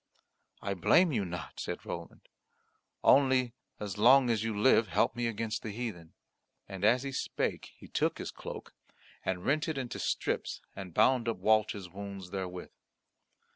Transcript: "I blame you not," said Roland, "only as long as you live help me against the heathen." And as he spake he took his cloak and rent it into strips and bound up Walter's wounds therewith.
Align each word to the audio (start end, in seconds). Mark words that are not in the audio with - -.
"I 0.63 0.73
blame 0.73 1.11
you 1.11 1.25
not," 1.25 1.59
said 1.59 1.85
Roland, 1.85 2.27
"only 3.03 3.53
as 3.79 3.99
long 3.99 4.31
as 4.31 4.43
you 4.43 4.59
live 4.59 4.87
help 4.87 5.15
me 5.15 5.27
against 5.27 5.61
the 5.61 5.69
heathen." 5.69 6.13
And 6.67 6.83
as 6.83 7.03
he 7.03 7.11
spake 7.11 7.73
he 7.77 7.87
took 7.87 8.17
his 8.17 8.31
cloak 8.31 8.73
and 9.23 9.45
rent 9.45 9.67
it 9.67 9.77
into 9.77 9.99
strips 9.99 10.59
and 10.75 10.95
bound 10.95 11.27
up 11.29 11.37
Walter's 11.37 11.87
wounds 11.87 12.31
therewith. 12.31 12.71